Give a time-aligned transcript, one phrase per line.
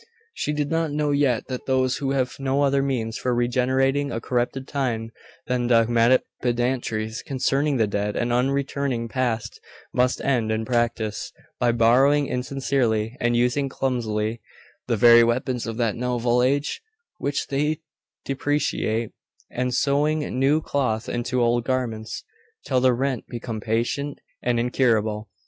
[0.33, 4.19] She did not know yet that those who have no other means for regenerating a
[4.19, 5.11] corrupted time
[5.45, 9.59] than dogmatic pedantries concerning the dead and unreturning past,
[9.93, 14.41] must end, in practice, by borrowing insincerely, and using clumsily,
[14.87, 16.81] the very weapons of that novel age
[17.19, 17.77] which they
[18.25, 19.11] deprecate,
[19.51, 22.23] and 'sewing new cloth into old garments,'
[22.65, 25.29] till the rent become patent and incurable.